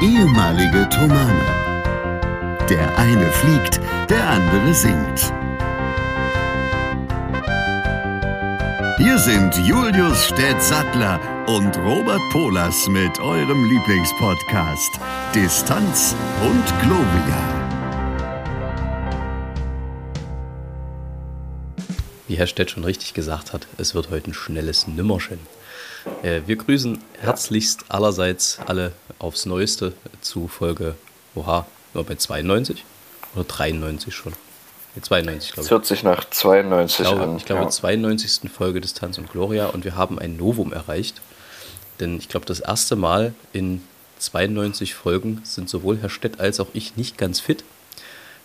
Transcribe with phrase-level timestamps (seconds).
[0.00, 1.44] ehemalige Tomane.
[2.70, 5.32] Der eine fliegt, der andere singt.
[8.98, 15.00] Hier sind Julius Städtsattler und Robert Polas mit eurem Lieblingspodcast
[15.34, 17.58] Distanz und Globia.
[22.28, 25.40] Wie Herr Stett schon richtig gesagt hat, es wird heute ein schnelles Nimmerchen.
[26.22, 30.94] Äh, wir grüßen herzlichst allerseits alle aufs Neueste zu Folge,
[31.34, 32.84] oha, nur bei 92
[33.34, 34.32] oder 93 schon?
[35.00, 35.66] 92, glaube ich.
[35.66, 37.36] Es hört sich nach 92 ich glaube, an.
[37.36, 37.68] Ich glaube, ja.
[37.68, 38.50] 92.
[38.50, 41.20] Folge Distanz und Gloria und wir haben ein Novum erreicht.
[42.00, 43.82] Denn ich glaube, das erste Mal in
[44.18, 47.64] 92 Folgen sind sowohl Herr Stett als auch ich nicht ganz fit.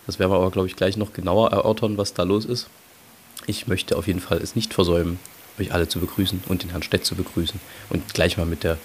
[0.06, 2.68] Das werden wir aber, glaube ich, gleich noch genauer erörtern, was da los ist.
[3.46, 5.20] Ich möchte auf jeden Fall es nicht versäumen,
[5.60, 8.78] euch alle zu begrüßen und den Herrn Stett zu begrüßen und gleich mal mit der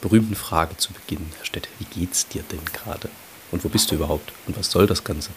[0.00, 1.32] berühmten Frage zu beginnen.
[1.38, 3.08] Herr Stett, wie geht's dir denn gerade?
[3.50, 4.32] Und wo bist du überhaupt?
[4.46, 5.30] Und was soll das Ganze?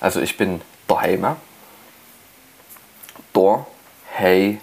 [0.00, 1.36] Also ich bin daheim.
[3.32, 4.60] Daheim.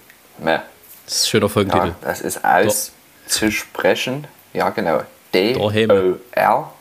[1.05, 1.87] Das ist ein schöner Folgentitel.
[1.87, 2.91] Ja, das ist alles
[3.27, 4.27] zu sprechen.
[4.53, 5.03] Ja, genau.
[5.33, 6.73] D-O-R.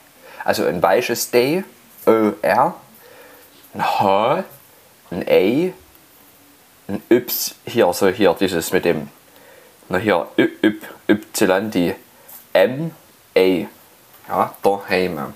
[0.44, 1.64] Also ein weiches D.
[2.06, 2.74] O-R
[3.74, 4.44] ein H,
[5.10, 5.72] ein A,
[6.88, 9.08] ein Y, hier, also hier dieses mit dem,
[9.92, 10.26] na hier,
[11.06, 11.94] Y, die
[12.54, 12.92] M,
[13.36, 13.40] A,
[14.28, 15.34] ja, daheim.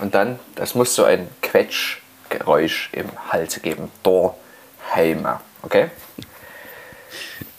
[0.00, 5.26] Und dann, das muss so ein Quetschgeräusch im Hals geben, daheim,
[5.62, 5.90] okay?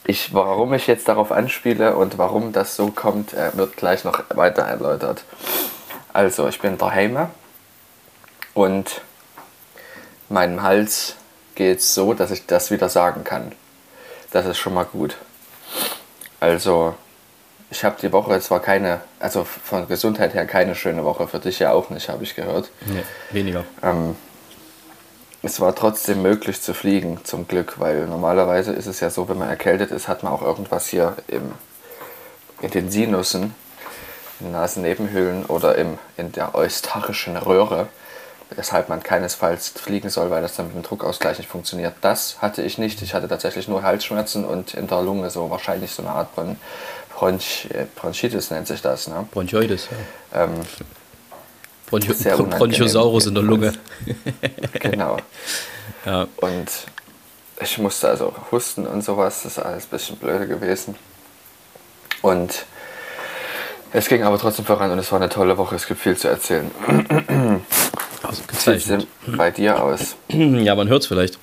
[0.03, 4.23] Ich, warum ich jetzt darauf anspiele und warum das so kommt, äh, wird gleich noch
[4.31, 5.23] weiter erläutert.
[6.11, 7.29] Also, ich bin daheim
[8.53, 9.01] und
[10.27, 11.15] meinem Hals
[11.55, 13.53] geht es so, dass ich das wieder sagen kann.
[14.31, 15.15] Das ist schon mal gut.
[16.41, 16.95] Also,
[17.69, 21.59] ich habe die Woche zwar keine, also von Gesundheit her keine schöne Woche, für dich
[21.59, 22.69] ja auch nicht, habe ich gehört.
[22.87, 23.63] Nee, weniger.
[23.81, 24.15] Ähm,
[25.43, 29.37] es war trotzdem möglich zu fliegen, zum Glück, weil normalerweise ist es ja so, wenn
[29.37, 31.53] man erkältet ist, hat man auch irgendwas hier im,
[32.61, 33.55] in den Sinussen,
[34.39, 37.87] in den Nasennebenhöhlen oder im, in der eustachischen Röhre
[38.55, 41.93] weshalb man keinesfalls fliegen soll, weil das dann mit dem Druckausgleich nicht funktioniert.
[42.01, 43.01] Das hatte ich nicht.
[43.01, 46.57] Ich hatte tatsächlich nur Halsschmerzen und in der Lunge so wahrscheinlich so eine Art von
[47.15, 49.07] Bronch Bronchitis nennt sich das.
[49.07, 49.27] Ne?
[49.31, 49.89] Bronchioides,
[50.31, 50.43] ja.
[50.43, 50.53] Ähm,
[51.87, 53.73] Broncho Bronchosaurus in der Lunge.
[54.73, 55.17] genau.
[56.05, 56.27] Ja.
[56.37, 56.69] Und
[57.61, 59.43] ich musste also husten und sowas.
[59.43, 60.95] Das ist alles ein bisschen blöde gewesen.
[62.21, 62.65] Und
[63.93, 65.75] es ging aber trotzdem voran und es war eine tolle Woche.
[65.75, 66.71] Es gibt viel zu erzählen.
[68.23, 69.07] Ausgezeichnet.
[69.25, 70.15] Wie bei dir aus?
[70.29, 71.39] Ja, man hört es vielleicht.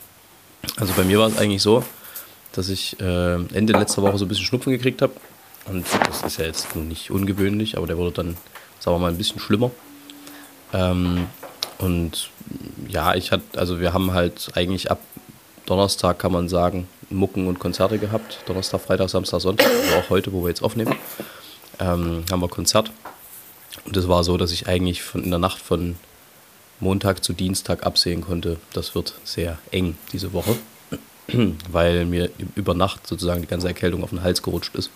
[0.76, 1.84] Also bei mir war es eigentlich so,
[2.52, 5.12] dass ich äh, Ende letzter Woche so ein bisschen Schnupfen gekriegt habe.
[5.66, 8.36] Und das ist ja jetzt nicht ungewöhnlich, aber der wurde dann,
[8.78, 9.70] sagen wir mal, ein bisschen schlimmer.
[10.72, 11.26] Ähm,
[11.78, 12.30] und
[12.88, 15.00] ja, ich hatte, also wir haben halt eigentlich ab
[15.66, 18.40] Donnerstag, kann man sagen, Mucken und Konzerte gehabt.
[18.46, 20.94] Donnerstag, Freitag, Samstag, Sonntag, also auch heute, wo wir jetzt aufnehmen,
[21.78, 22.90] ähm, haben wir Konzert.
[23.84, 25.96] Und es war so, dass ich eigentlich von, in der Nacht von
[26.80, 30.56] Montag zu Dienstag absehen konnte, das wird sehr eng diese Woche,
[31.70, 34.90] weil mir über Nacht sozusagen die ganze Erkältung auf den Hals gerutscht ist.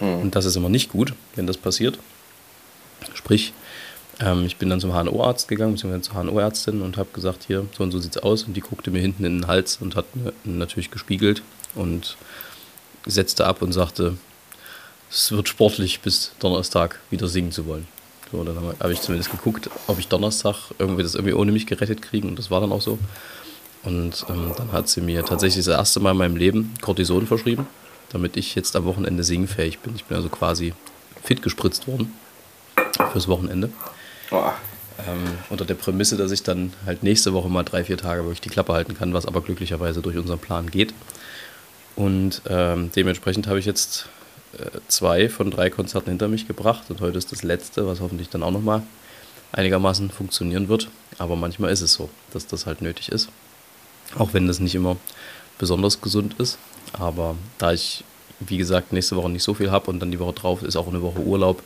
[0.00, 0.20] Mhm.
[0.20, 1.98] Und das ist immer nicht gut, wenn das passiert.
[3.14, 3.52] Sprich,
[4.20, 7.82] ähm, ich bin dann zum HNO-Arzt gegangen, beziehungsweise zur HNO-Ärztin und habe gesagt, hier, so
[7.82, 8.44] und so sieht's aus.
[8.44, 11.42] Und die guckte mir hinten in den Hals und hat mir natürlich gespiegelt
[11.74, 12.16] und
[13.06, 14.16] setzte ab und sagte,
[15.10, 17.88] es wird sportlich bis Donnerstag wieder singen zu wollen.
[18.30, 21.66] So, dann habe hab ich zumindest geguckt, ob ich Donnerstag irgendwie das irgendwie ohne mich
[21.66, 22.98] gerettet kriege und das war dann auch so.
[23.82, 27.66] Und ähm, dann hat sie mir tatsächlich das erste Mal in meinem Leben Cortison verschrieben,
[28.10, 29.94] damit ich jetzt am Wochenende singfähig bin.
[29.96, 30.74] Ich bin also quasi
[31.22, 32.12] fit gespritzt worden
[33.12, 33.70] fürs Wochenende.
[34.30, 34.50] Oh.
[35.08, 38.42] Ähm, unter der Prämisse, dass ich dann halt nächste Woche mal drei, vier Tage wirklich
[38.42, 40.92] die Klappe halten kann, was aber glücklicherweise durch unseren Plan geht.
[41.96, 44.08] Und ähm, dementsprechend habe ich jetzt
[44.88, 48.42] zwei von drei Konzerten hinter mich gebracht und heute ist das letzte, was hoffentlich dann
[48.42, 48.82] auch nochmal
[49.52, 50.88] einigermaßen funktionieren wird.
[51.18, 53.28] Aber manchmal ist es so, dass das halt nötig ist.
[54.18, 54.96] Auch wenn das nicht immer
[55.58, 56.58] besonders gesund ist.
[56.92, 58.04] Aber da ich,
[58.40, 60.88] wie gesagt, nächste Woche nicht so viel habe und dann die Woche drauf ist auch
[60.88, 61.62] eine Woche Urlaub,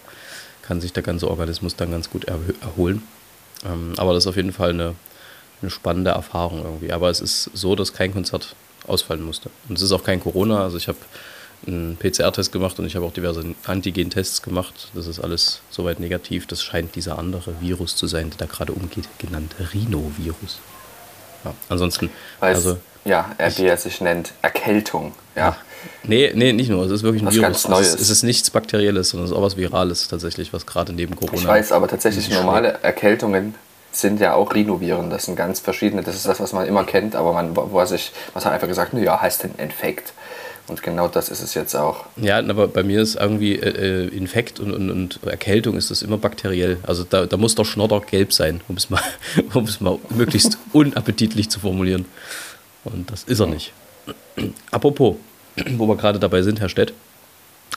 [0.62, 3.02] kann sich der ganze Organismus dann ganz gut erholen.
[3.64, 4.94] Ähm, aber das ist auf jeden Fall eine,
[5.62, 6.92] eine spannende Erfahrung irgendwie.
[6.92, 8.56] Aber es ist so, dass kein Konzert
[8.86, 9.50] ausfallen musste.
[9.68, 10.62] Und es ist auch kein Corona.
[10.62, 10.98] Also ich habe
[11.66, 14.88] einen PCR-Test gemacht und ich habe auch diverse Antigen-Tests gemacht.
[14.94, 16.46] Das ist alles soweit negativ.
[16.46, 20.58] Das scheint dieser andere Virus zu sein, der da gerade umgeht, genannt Rhinovirus.
[21.44, 22.10] Ja, ansonsten.
[22.40, 25.12] Weiß, also, ja, er, wie er sich nennt, Erkältung.
[25.36, 25.56] Ja.
[26.04, 26.84] Nee, nee, nicht nur.
[26.84, 27.46] Es ist wirklich ein was Virus.
[27.46, 27.88] Ganz Neues.
[27.88, 30.92] Es, ist, es ist nichts Bakterielles, sondern es ist auch was Virales tatsächlich, was gerade
[30.92, 31.38] neben Corona.
[31.38, 32.78] Ich weiß, aber tatsächlich normale.
[32.82, 33.54] Erkältungen
[33.92, 35.10] sind ja auch Rhinoviren.
[35.10, 36.02] Das sind ganz verschiedene.
[36.02, 38.68] Das ist das, was man immer kennt, aber man, wo er sich, was hat einfach
[38.68, 40.12] gesagt, ja, heißt ein Infekt.
[40.66, 42.06] Und genau das ist es jetzt auch.
[42.16, 46.00] Ja, aber bei mir ist irgendwie äh, äh, Infekt und, und, und, Erkältung ist das
[46.00, 46.78] immer bakteriell.
[46.84, 49.02] Also da, da muss der Schnodder gelb sein, um es mal,
[49.54, 52.06] um es mal möglichst unappetitlich zu formulieren.
[52.84, 53.72] Und das ist er nicht.
[54.70, 55.16] Apropos,
[55.76, 56.94] wo wir gerade dabei sind, Herr Stett,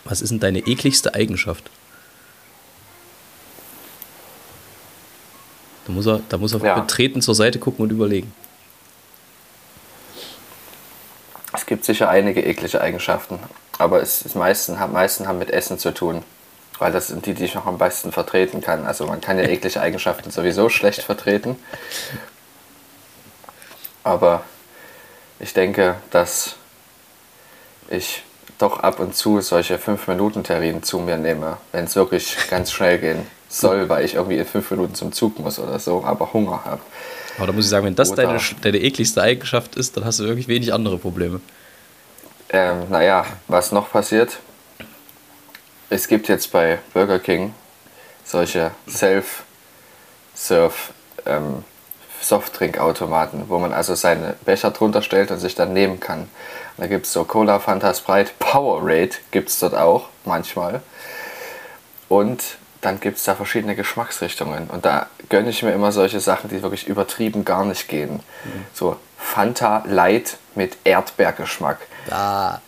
[0.05, 1.69] was ist denn deine ekligste Eigenschaft?
[5.85, 6.79] Da muss er, da muss er ja.
[6.79, 8.31] betreten zur Seite gucken und überlegen.
[11.57, 13.39] Es gibt sicher einige eklige Eigenschaften,
[13.79, 16.23] aber es ist meisten, meisten haben mit Essen zu tun,
[16.77, 18.85] weil das sind die, die ich noch am besten vertreten kann.
[18.85, 21.57] Also man kann ja eklige Eigenschaften sowieso schlecht vertreten,
[24.03, 24.43] aber
[25.39, 26.57] ich denke, dass
[27.89, 28.23] ich
[28.59, 33.25] doch ab und zu solche 5-Minuten-Terrinen zu mir nehme, wenn es wirklich ganz schnell gehen
[33.49, 36.81] soll, weil ich irgendwie in 5 Minuten zum Zug muss oder so, aber Hunger habe.
[37.37, 40.25] Aber da muss ich sagen, wenn das deine, deine ekligste Eigenschaft ist, dann hast du
[40.25, 41.39] wirklich wenig andere Probleme.
[42.49, 44.37] Ähm, naja, was noch passiert?
[45.89, 47.53] Es gibt jetzt bei Burger King
[48.23, 50.73] solche Self-Serve
[51.25, 51.63] ähm,
[52.21, 56.21] Softdrinkautomaten, wo man also seine Becher drunter stellt und sich dann nehmen kann.
[56.21, 56.29] Und
[56.77, 60.81] da gibt es so Cola, Fanta, Sprite, Powerade gibt es dort auch manchmal.
[62.09, 64.69] Und dann gibt es da verschiedene Geschmacksrichtungen.
[64.69, 68.15] Und da gönne ich mir immer solche Sachen, die wirklich übertrieben gar nicht gehen.
[68.15, 68.65] Mhm.
[68.73, 71.79] So Fanta Light mit Erdbeergeschmack.
[72.09, 72.59] Ah.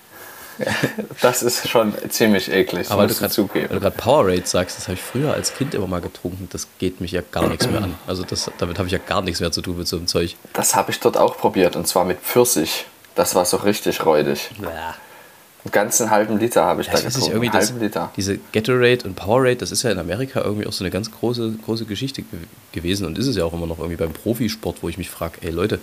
[1.21, 3.69] das ist schon ziemlich eklig, Aber du zugeben.
[3.69, 6.49] Weil du gerade Powerade sagst, das habe ich früher als Kind immer mal getrunken.
[6.51, 7.95] Das geht mich ja gar nichts mehr an.
[8.07, 10.35] Also das, damit habe ich ja gar nichts mehr zu tun mit so einem Zeug.
[10.53, 12.85] Das habe ich dort auch probiert und zwar mit Pfirsich.
[13.15, 14.49] Das war so richtig räudig.
[14.61, 14.95] Ja.
[15.65, 17.31] Einen ganzen halben Liter habe ich ja, da getrunken.
[17.31, 18.11] Irgendwie das, Liter.
[18.15, 21.55] Diese Gatorade und Powerade, das ist ja in Amerika irgendwie auch so eine ganz große,
[21.65, 22.23] große Geschichte
[22.71, 25.39] gewesen und ist es ja auch immer noch irgendwie beim Profisport, wo ich mich frage,
[25.41, 25.79] ey Leute,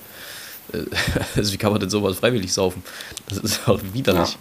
[0.72, 0.78] äh,
[1.36, 2.82] also wie kann man denn sowas freiwillig saufen?
[3.28, 4.32] Das ist auch widerlich.
[4.32, 4.38] Ja.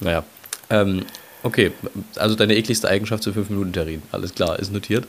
[0.00, 0.24] Naja.
[0.70, 1.06] Ähm,
[1.44, 1.70] okay,
[2.16, 4.02] also deine ekligste Eigenschaft zu 5 Minuten Terrin.
[4.10, 5.06] Alles klar, ist notiert.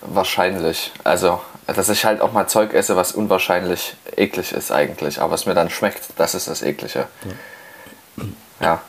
[0.00, 0.92] Wahrscheinlich.
[1.04, 5.44] Also, dass ich halt auch mal Zeug esse, was unwahrscheinlich eklig ist eigentlich, aber es
[5.44, 7.06] mir dann schmeckt, das ist das Eklige.
[8.16, 8.24] Ja.
[8.60, 8.82] Ja.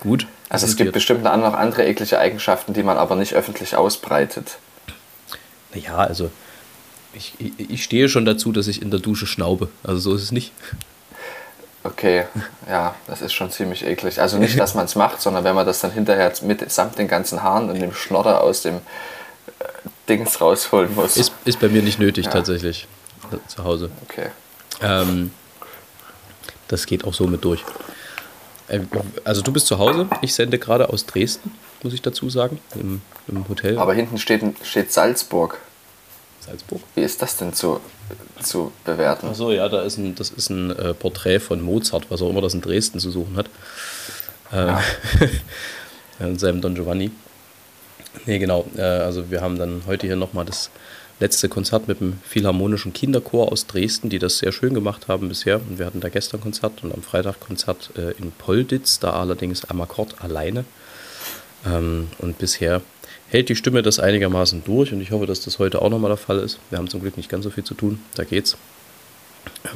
[0.00, 0.26] Gut.
[0.48, 4.58] Also es gibt bestimmt auch noch andere eklige Eigenschaften, die man aber nicht öffentlich ausbreitet.
[5.72, 6.30] Naja, also
[7.12, 9.68] ich, ich, ich stehe schon dazu, dass ich in der Dusche schnaube.
[9.84, 10.52] Also so ist es nicht.
[11.82, 12.24] Okay,
[12.68, 14.20] ja, das ist schon ziemlich eklig.
[14.20, 17.08] Also nicht, dass man es macht, sondern wenn man das dann hinterher mit samt den
[17.08, 18.80] ganzen Haaren und dem Schnodder aus dem äh,
[20.08, 21.16] Dings rausholen muss.
[21.16, 22.32] Ist, ist bei mir nicht nötig ja.
[22.32, 22.86] tatsächlich
[23.46, 23.90] zu Hause.
[24.08, 24.26] Okay.
[24.82, 25.30] Ähm,
[26.68, 27.64] das geht auch so mit durch.
[28.70, 28.80] Äh,
[29.24, 31.52] also du bist zu Hause, ich sende gerade aus Dresden,
[31.82, 33.78] muss ich dazu sagen, im, im Hotel.
[33.78, 35.58] Aber hinten steht, steht Salzburg.
[36.40, 36.80] Salzburg?
[36.94, 37.80] Wie ist das denn zu,
[38.42, 39.28] zu bewerten?
[39.28, 42.40] Achso, ja, da ist ein, das ist ein äh, Porträt von Mozart, was auch immer
[42.40, 43.46] das in Dresden zu suchen hat.
[44.52, 44.82] Äh, ja.
[46.26, 47.10] in seinem Don Giovanni.
[48.26, 48.66] Nee, genau.
[48.76, 50.70] Äh, also wir haben dann heute hier nochmal das
[51.20, 55.56] letzte Konzert mit dem Philharmonischen Kinderchor aus Dresden, die das sehr schön gemacht haben bisher.
[55.56, 59.64] Und wir hatten da gestern Konzert und am Freitag Konzert äh, in Polditz, da allerdings
[59.66, 60.64] am Akkord alleine.
[61.66, 62.80] Ähm, und bisher
[63.28, 66.16] hält die Stimme das einigermaßen durch und ich hoffe, dass das heute auch nochmal der
[66.16, 66.58] Fall ist.
[66.70, 68.56] Wir haben zum Glück nicht ganz so viel zu tun, da geht's.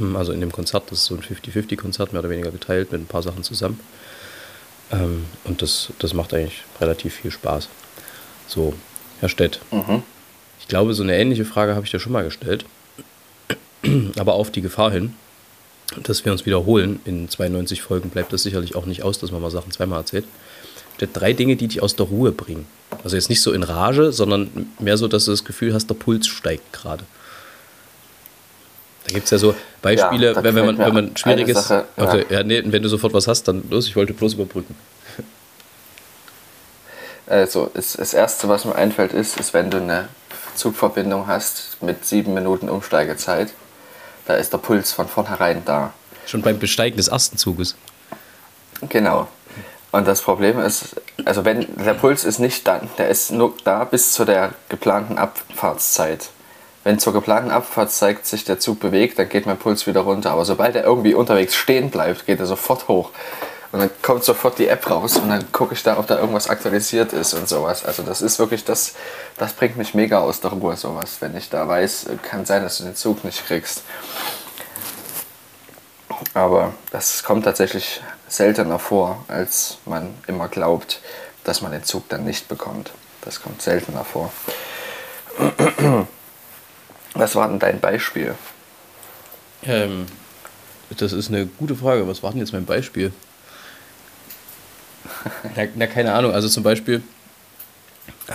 [0.01, 3.03] Ähm, also in dem Konzert, das ist so ein 50-50-Konzert, mehr oder weniger geteilt mit
[3.03, 3.79] ein paar Sachen zusammen.
[4.91, 7.69] Ähm, und das, das macht eigentlich relativ viel Spaß.
[8.47, 8.75] So,
[9.21, 10.03] Herr Stett, mhm.
[10.64, 12.64] Ich glaube, so eine ähnliche Frage habe ich dir schon mal gestellt,
[14.18, 15.12] aber auf die Gefahr hin,
[16.02, 17.00] dass wir uns wiederholen.
[17.04, 20.25] In 92 Folgen bleibt das sicherlich auch nicht aus, dass man mal Sachen zweimal erzählt
[21.12, 22.66] drei Dinge, die dich aus der Ruhe bringen.
[23.02, 25.94] Also jetzt nicht so in Rage, sondern mehr so, dass du das Gefühl hast, der
[25.94, 27.04] Puls steigt gerade.
[29.06, 31.68] Da gibt es ja so Beispiele, ja, wenn, wenn, man, wenn man schwieriges.
[31.68, 32.04] Sache, ja.
[32.04, 34.75] Okay, ja, nee, wenn du sofort was hast, dann los, ich wollte bloß überbrücken.
[37.26, 40.09] Also, das Erste, was mir einfällt, ist, ist, wenn du eine
[40.55, 43.53] Zugverbindung hast mit sieben Minuten Umsteigezeit,
[44.27, 45.93] da ist der Puls von vornherein da.
[46.27, 47.77] Schon beim Besteigen des ersten Zuges.
[48.89, 49.29] Genau.
[49.93, 53.85] Und das Problem ist, also wenn der Puls ist nicht da, der ist nur da
[53.85, 56.31] bis zu der geplanten Abfahrtszeit.
[56.83, 60.33] Wenn zur geplanten Abfahrtszeit sich der Zug bewegt, dann geht mein Puls wieder runter.
[60.33, 63.11] Aber sobald er irgendwie unterwegs stehen bleibt, geht er sofort hoch.
[63.75, 66.49] Und dann kommt sofort die App raus und dann gucke ich da, ob da irgendwas
[66.49, 67.85] aktualisiert ist und sowas.
[67.85, 68.95] Also das ist wirklich, das,
[69.37, 71.16] das bringt mich mega aus der Ruhe, sowas.
[71.19, 73.83] Wenn ich da weiß, kann sein, dass du den Zug nicht kriegst.
[76.35, 81.00] Aber das kommt tatsächlich seltener vor, als man immer glaubt,
[81.43, 82.93] dass man den Zug dann nicht bekommt.
[83.23, 84.33] Das kommt seltener vor.
[87.14, 88.37] Was war denn dein Beispiel?
[89.64, 90.07] Ähm,
[90.97, 92.07] das ist eine gute Frage.
[92.07, 93.12] Was war denn jetzt mein Beispiel?
[95.57, 96.33] Na, na, keine Ahnung.
[96.33, 97.03] Also zum Beispiel,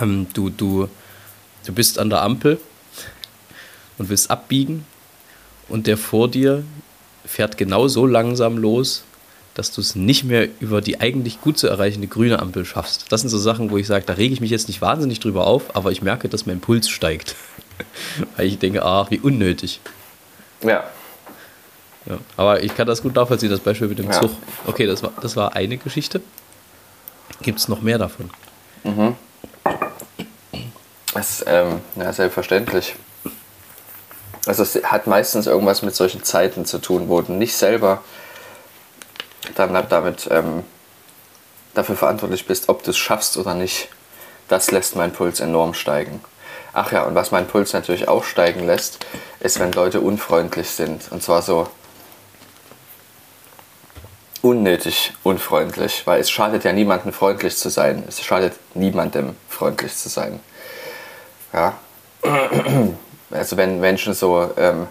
[0.00, 0.88] ähm, du, du,
[1.66, 2.60] du bist an der Ampel
[3.98, 4.86] und willst abbiegen
[5.68, 6.64] und der vor dir
[7.24, 9.04] fährt genau so langsam los,
[9.54, 13.06] dass du es nicht mehr über die eigentlich gut zu erreichende grüne Ampel schaffst.
[13.10, 15.46] Das sind so Sachen, wo ich sage, da rege ich mich jetzt nicht wahnsinnig drüber
[15.46, 17.36] auf, aber ich merke, dass mein Puls steigt.
[18.36, 19.80] Weil ich denke, ach, wie unnötig.
[20.62, 20.84] Ja.
[22.06, 22.18] ja.
[22.36, 24.20] Aber ich kann das gut nachvollziehen, das Beispiel mit dem ja.
[24.20, 24.30] Zug.
[24.66, 26.20] Okay, das war, das war eine Geschichte.
[27.42, 28.30] Gibt es noch mehr davon?
[28.84, 29.16] Mhm.
[31.14, 32.94] Das ist ähm, ja, selbstverständlich.
[34.46, 38.02] Also es hat meistens irgendwas mit solchen Zeiten zu tun, wo du nicht selber
[39.54, 40.64] dann damit ähm,
[41.74, 43.88] dafür verantwortlich bist, ob du es schaffst oder nicht.
[44.48, 46.20] Das lässt meinen Puls enorm steigen.
[46.72, 49.04] Ach ja, und was meinen Puls natürlich auch steigen lässt,
[49.40, 51.10] ist, wenn Leute unfreundlich sind.
[51.10, 51.68] Und zwar so
[54.42, 58.04] unnötig unfreundlich, weil es schadet ja niemandem freundlich zu sein.
[58.08, 60.40] Es schadet niemandem freundlich zu sein.
[61.52, 61.74] Ja.
[63.32, 64.88] Also wenn Menschen so ähm,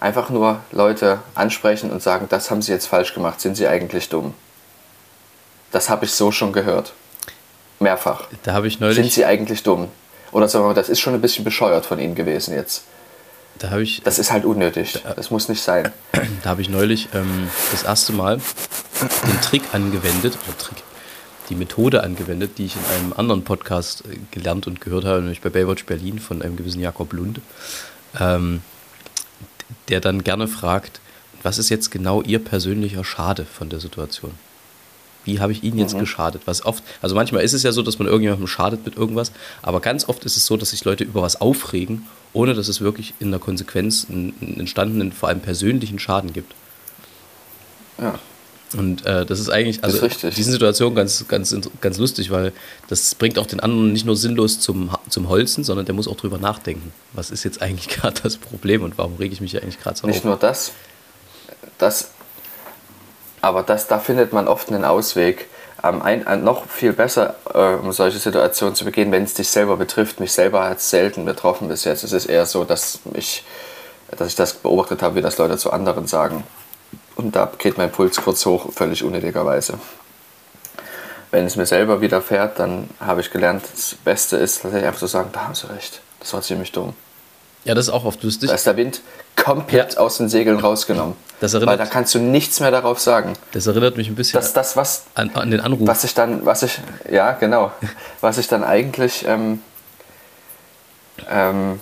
[0.00, 4.08] einfach nur Leute ansprechen und sagen, das haben sie jetzt falsch gemacht, sind sie eigentlich
[4.08, 4.32] dumm.
[5.70, 6.94] Das habe ich so schon gehört.
[7.80, 8.28] Mehrfach.
[8.42, 8.96] Da habe ich neulich.
[8.96, 9.88] Sind sie eigentlich dumm?
[10.32, 12.84] Oder sagen wir mal, das ist schon ein bisschen bescheuert von ihnen gewesen jetzt.
[13.58, 14.02] Da habe ich.
[14.02, 15.00] Das ist halt unnötig.
[15.02, 15.92] Da, das muss nicht sein.
[16.42, 20.82] Da habe ich neulich ähm, das erste Mal den Trick angewendet, oder Trick,
[21.48, 25.40] die Methode angewendet, die ich in einem anderen Podcast äh, gelernt und gehört habe, nämlich
[25.40, 27.40] bei Baywatch Berlin von einem gewissen Jakob Lund,
[28.20, 28.62] ähm,
[29.88, 31.00] der dann gerne fragt,
[31.42, 34.32] was ist jetzt genau Ihr persönlicher Schade von der Situation?
[35.24, 36.00] Wie habe ich Ihnen jetzt mhm.
[36.00, 36.42] geschadet?
[36.46, 39.80] Was oft, also manchmal ist es ja so, dass man irgendjemandem schadet mit irgendwas, aber
[39.80, 43.14] ganz oft ist es so, dass sich Leute über was aufregen, ohne dass es wirklich
[43.20, 46.54] in der Konsequenz einen, entstandenen, vor allem persönlichen Schaden gibt.
[47.98, 48.18] Ja.
[48.76, 52.52] Und äh, das ist eigentlich, also ist diese Situation ganz, ganz, ganz lustig, weil
[52.88, 56.16] das bringt auch den anderen nicht nur sinnlos zum, zum Holzen, sondern der muss auch
[56.16, 56.92] drüber nachdenken.
[57.12, 60.06] Was ist jetzt eigentlich gerade das Problem und warum rege ich mich eigentlich gerade so
[60.06, 60.24] Nicht auf?
[60.24, 60.72] nur das,
[61.78, 62.10] das,
[63.44, 65.48] aber das, da findet man oft einen Ausweg.
[65.82, 69.48] Ähm, ein, ein, noch viel besser, äh, um solche Situationen zu begehen, wenn es dich
[69.48, 70.18] selber betrifft.
[70.18, 72.04] Mich selber hat es selten betroffen bis jetzt.
[72.04, 73.44] Es ist eher so, dass, mich,
[74.16, 76.44] dass ich das beobachtet habe, wie das Leute zu anderen sagen.
[77.16, 79.78] Und da geht mein Puls kurz hoch, völlig unnötigerweise.
[81.30, 85.00] Wenn es mir selber widerfährt, dann habe ich gelernt, das Beste ist, dass ich einfach
[85.00, 86.00] so sagen, da haben sie recht.
[86.20, 86.94] Das war ziemlich dumm.
[87.64, 88.48] Ja, das ist auch oft lustig.
[88.48, 89.02] Da ist der Wind
[89.36, 90.00] komplett ja.
[90.00, 91.16] aus den Segeln rausgenommen.
[91.40, 93.34] Das erinnert, weil da kannst du nichts mehr darauf sagen.
[93.52, 95.86] Das erinnert mich ein bisschen das, das, was, an, an, den Anruf.
[95.86, 97.72] Was ich dann, was ich, ja genau,
[98.20, 99.60] was ich dann eigentlich ähm,
[101.28, 101.80] ähm,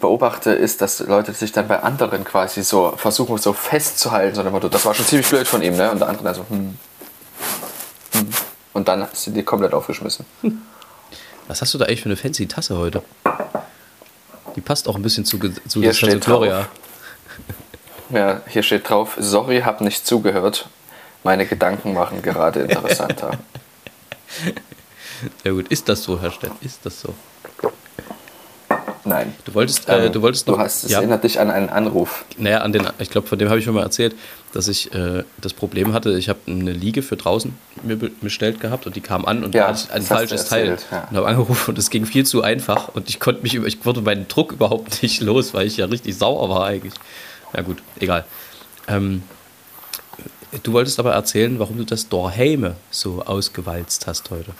[0.00, 4.68] beobachte, ist, dass Leute sich dann bei anderen quasi so versuchen, so festzuhalten, so Motto,
[4.68, 5.90] das war schon ziemlich blöd von ihm, ne?
[5.90, 6.78] Und der andere dann so, hm,
[8.12, 8.28] hm.
[8.72, 10.24] Und dann sind die komplett aufgeschmissen.
[11.48, 13.02] Was hast du da eigentlich für eine fancy Tasse heute?
[14.54, 16.68] Die passt auch ein bisschen zu, zu hier Gloria.
[18.10, 20.68] Ja, hier steht drauf, sorry, hab nicht zugehört.
[21.24, 23.32] Meine Gedanken machen gerade interessanter.
[25.42, 25.68] Sehr gut.
[25.68, 26.52] Ist das so, Herr Stett?
[26.60, 27.14] Ist das so?
[29.04, 29.34] Nein.
[29.44, 30.56] Du wolltest, äh, du wolltest noch.
[30.56, 30.98] Du hast, es ja.
[30.98, 32.24] erinnert dich an einen Anruf.
[32.36, 34.14] Naja, an den, ich glaube, von dem habe ich schon mal erzählt,
[34.52, 38.86] dass ich äh, das Problem hatte, ich habe eine Liege für draußen mir bestellt gehabt
[38.86, 40.76] und die kam an und ja, hatte ein falsches Teil.
[40.90, 41.08] Ja.
[41.10, 43.84] Und habe angerufen und es ging viel zu einfach und ich konnte mich über, ich
[43.84, 46.94] wurde meinen Druck überhaupt nicht los, weil ich ja richtig sauer war eigentlich.
[47.52, 48.24] Ja gut, egal.
[48.86, 49.22] Ähm,
[50.62, 54.52] du wolltest aber erzählen, warum du das Dorheime so ausgewalzt hast heute.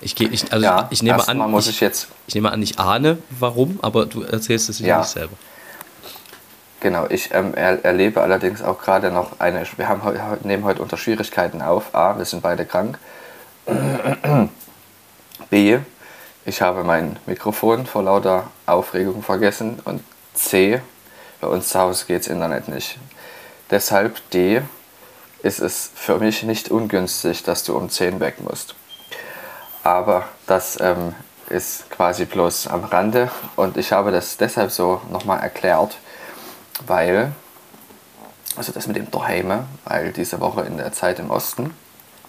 [0.00, 2.78] Ich, geh, ich, also ja, ich, nehme an, muss ich, jetzt ich nehme an, ich
[2.78, 4.98] ahne, warum, aber du erzählst es ja.
[4.98, 5.32] nicht selber.
[6.80, 9.66] Genau, ich ähm, er, erlebe allerdings auch gerade noch eine.
[9.76, 10.02] Wir haben
[10.44, 11.94] nehmen heute unter Schwierigkeiten auf.
[11.94, 12.98] A, wir sind beide krank.
[15.50, 15.78] B,
[16.44, 19.80] ich habe mein Mikrofon vor lauter Aufregung vergessen.
[19.84, 20.02] Und
[20.34, 20.80] C,
[21.40, 22.98] bei uns zu Hause geht das Internet nicht.
[23.70, 24.62] Deshalb D,
[25.42, 28.74] ist es für mich nicht ungünstig, dass du um 10 weg musst
[29.86, 31.14] aber das ähm,
[31.48, 35.96] ist quasi bloß am Rande und ich habe das deshalb so nochmal erklärt,
[36.86, 37.30] weil,
[38.56, 41.72] also das mit dem Daheime, weil diese Woche in der Zeit im Osten,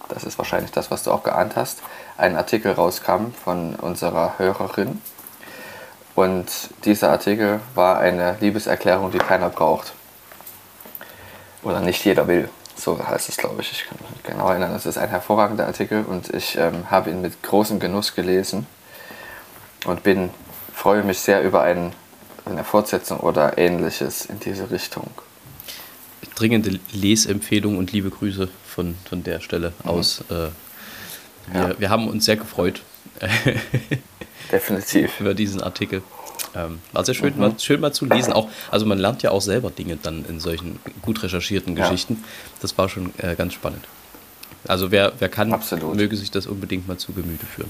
[0.10, 1.80] das ist wahrscheinlich das, was du auch geahnt hast,
[2.16, 5.02] ein Artikel rauskam von unserer Hörerin
[6.18, 6.48] und
[6.84, 9.94] dieser Artikel war eine Liebeserklärung, die keiner braucht.
[11.62, 12.50] Oder nicht jeder will.
[12.76, 13.72] So heißt es, glaube ich.
[13.72, 14.74] Ich kann mich genau erinnern.
[14.74, 18.66] Das ist ein hervorragender Artikel und ich ähm, habe ihn mit großem Genuss gelesen
[19.86, 20.32] und bin,
[20.74, 21.94] freue mich sehr über einen,
[22.46, 25.12] eine Fortsetzung oder ähnliches in diese Richtung.
[26.34, 29.90] Dringende Lesempfehlung und liebe Grüße von, von der Stelle mhm.
[29.92, 30.22] aus.
[30.32, 30.52] Äh, wir,
[31.54, 31.80] ja.
[31.80, 32.82] wir haben uns sehr gefreut.
[34.51, 35.20] Definitiv.
[35.20, 36.01] über diesen Artikel.
[36.56, 37.39] Ähm, war sehr schön, mhm.
[37.39, 38.34] mal, schön mal zu lesen.
[38.34, 41.84] Auch, also man lernt ja auch selber Dinge dann in solchen gut recherchierten ja.
[41.84, 42.24] Geschichten.
[42.62, 43.86] Das war schon äh, ganz spannend.
[44.68, 45.96] Also wer, wer kann, Absolut.
[45.96, 47.70] möge sich das unbedingt mal zu Gemüte führen.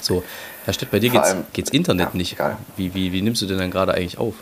[0.00, 0.24] So,
[0.64, 2.36] Herr Stett, bei dir geht geht's, Internet ja, nicht.
[2.76, 4.34] Wie, wie, wie nimmst du denn dann gerade eigentlich auf?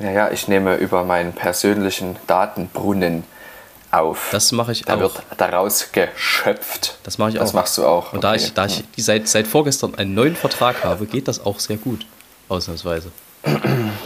[0.00, 3.24] Ja, ja, ich nehme über meinen persönlichen Datenbrunnen
[3.90, 4.28] auf.
[4.32, 4.98] Das mache ich da auch.
[4.98, 6.98] Da wird daraus geschöpft.
[7.02, 7.46] Das mache ich das auch.
[7.46, 8.12] Das machst du auch.
[8.12, 8.20] Und okay.
[8.20, 11.76] da ich, da ich seit, seit vorgestern einen neuen Vertrag habe, geht das auch sehr
[11.76, 12.06] gut.
[12.48, 13.10] Ausnahmsweise.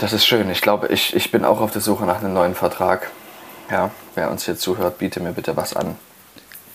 [0.01, 0.51] Das ist schön.
[0.51, 3.11] Ich glaube, ich, ich bin auch auf der Suche nach einem neuen Vertrag.
[3.71, 5.97] Ja, wer uns hier zuhört, biete mir bitte was an.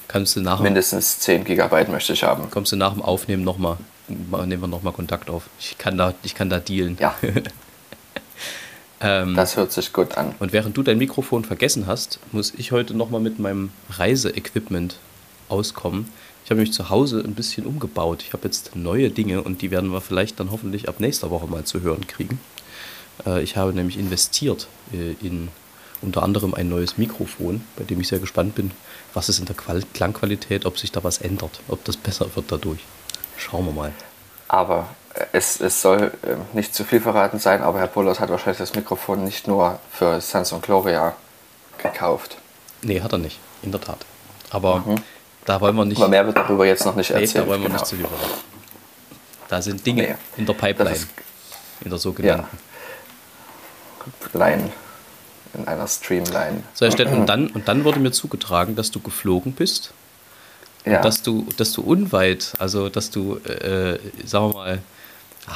[0.07, 2.49] Kannst du nach Mindestens 10 Gigabyte möchte ich haben.
[2.49, 5.43] Kommst du nach dem Aufnehmen nochmal, nehmen wir nochmal Kontakt auf.
[5.59, 6.97] Ich kann da, ich kann da dealen.
[6.99, 7.13] Ja.
[9.01, 10.33] Ähm, das hört sich gut an.
[10.39, 14.97] Und während du dein Mikrofon vergessen hast, muss ich heute nochmal mit meinem Reiseequipment
[15.49, 16.11] auskommen.
[16.43, 18.23] Ich habe mich zu Hause ein bisschen umgebaut.
[18.25, 21.47] Ich habe jetzt neue Dinge und die werden wir vielleicht dann hoffentlich ab nächster Woche
[21.47, 22.39] mal zu hören kriegen.
[23.25, 25.49] Äh, ich habe nämlich investiert äh, in
[26.01, 28.71] unter anderem ein neues Mikrofon, bei dem ich sehr gespannt bin,
[29.13, 32.51] was es in der Qual Klangqualität, ob sich da was ändert, ob das besser wird
[32.51, 32.79] dadurch.
[33.35, 33.93] Schauen wir mal.
[34.47, 34.89] Aber
[35.31, 38.75] es, es soll ähm, nicht zu viel verraten sein, aber Herr Polos hat wahrscheinlich das
[38.75, 41.15] Mikrofon nicht nur für Samsung Gloria
[41.77, 42.37] gekauft.
[42.81, 43.99] Nee, hat er nicht, in der Tat.
[44.49, 44.95] Aber mhm.
[45.45, 45.97] da wollen wir nicht.
[45.97, 47.33] Aber mehr wird darüber jetzt noch nicht erzählt.
[47.35, 47.79] Nee, da wollen wir genau.
[47.79, 48.41] nicht zu viel verraten.
[49.49, 51.07] Da sind Dinge nee, in der Pipeline, ist,
[51.81, 52.45] in der sogenannten.
[54.33, 54.39] Ja.
[54.39, 54.69] Line,
[55.53, 56.63] in einer Streamline.
[56.73, 59.93] So, Herr und dann, und dann wurde mir zugetragen, dass du geflogen bist.
[60.85, 61.01] Ja.
[61.01, 64.79] dass du, dass du unweit, also dass du, äh, sagen wir mal,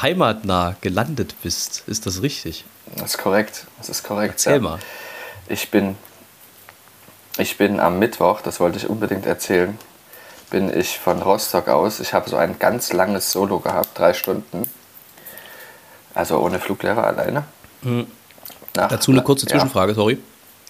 [0.02, 1.84] heimatnah gelandet bist.
[1.88, 2.66] Ist das richtig?
[2.96, 3.68] Das ist korrekt.
[3.78, 4.34] Das ist korrekt.
[4.34, 4.60] Erzähl ja.
[4.60, 4.80] mal.
[5.48, 5.96] Ich bin,
[7.38, 9.78] ich bin am Mittwoch, das wollte ich unbedingt erzählen,
[10.50, 12.00] bin ich von Rostock aus.
[12.00, 14.64] Ich habe so ein ganz langes Solo gehabt, drei Stunden.
[16.14, 17.44] Also ohne Fluglehrer alleine.
[17.82, 18.08] Mhm.
[18.76, 19.96] Nach, Dazu eine kurze Zwischenfrage, ja.
[19.96, 20.18] sorry.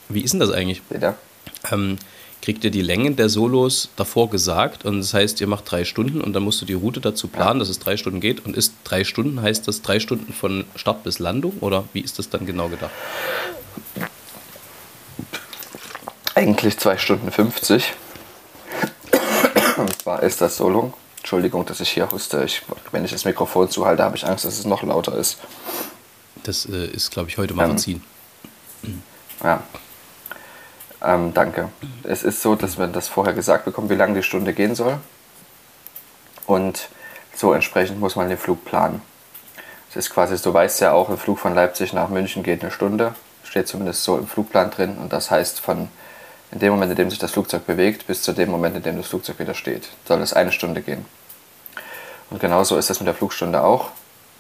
[0.10, 0.82] Wie ist denn das eigentlich?
[0.84, 1.16] Bitte.
[1.72, 1.98] Ähm,
[2.42, 6.22] kriegt ihr die Längen der Solos davor gesagt und das heißt, ihr macht drei Stunden
[6.22, 8.74] und dann musst du die Route dazu planen, dass es drei Stunden geht und ist
[8.84, 12.46] drei Stunden, heißt das drei Stunden von Start bis Landung oder wie ist das dann
[12.46, 12.92] genau gedacht?
[16.34, 17.94] Eigentlich zwei Stunden 50.
[19.78, 20.94] Und zwar ist das Solo.
[21.18, 22.44] Entschuldigung, dass ich hier huste.
[22.44, 25.38] Ich, wenn ich das Mikrofon zuhalte, habe ich Angst, dass es noch lauter ist.
[26.44, 28.04] Das äh, ist, glaube ich, heute mal ähm, verziehen.
[29.44, 29.62] Ja.
[31.04, 31.70] Ähm, danke.
[32.04, 34.98] Es ist so, dass wir das vorher gesagt bekommen, wie lange die Stunde gehen soll.
[36.46, 36.90] Und
[37.36, 39.02] so entsprechend muss man den Flug planen.
[39.90, 42.72] Es ist quasi, du weißt ja auch, ein Flug von Leipzig nach München geht eine
[42.72, 43.16] Stunde.
[43.44, 44.98] Steht zumindest so im Flugplan drin.
[44.98, 45.90] Und das heißt, von
[46.52, 48.98] in dem Moment, in dem sich das Flugzeug bewegt, bis zu dem Moment, in dem
[48.98, 51.06] das Flugzeug wieder steht, soll es eine Stunde gehen.
[52.30, 53.90] Und genauso ist das mit der Flugstunde auch.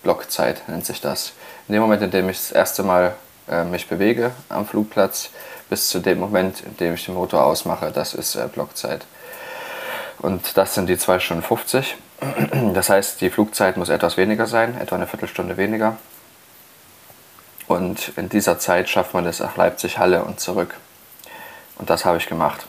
[0.04, 1.34] Blockzeit nennt sich das.
[1.68, 3.16] In dem Moment, in dem ich das erste Mal
[3.50, 5.30] äh, mich bewege am Flugplatz,
[5.72, 9.06] bis zu dem Moment, in dem ich den Motor ausmache, das ist äh, Blockzeit.
[10.20, 11.96] Und das sind die 2 Stunden 50.
[12.74, 15.98] Das heißt, die Flugzeit muss etwas weniger sein, etwa eine Viertelstunde weniger.
[17.68, 20.76] Und in dieser Zeit schafft man es nach Leipzig-Halle und zurück.
[21.78, 22.68] Und das habe ich gemacht.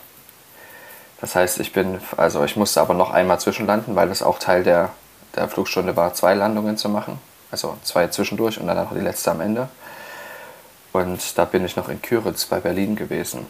[1.21, 4.63] Das heißt, ich bin, also ich musste aber noch einmal zwischenlanden, weil es auch Teil
[4.63, 4.91] der,
[5.35, 7.19] der Flugstunde war, zwei Landungen zu machen.
[7.51, 9.69] Also zwei zwischendurch und dann noch die letzte am Ende.
[10.93, 13.47] Und da bin ich noch in Küritz bei Berlin gewesen.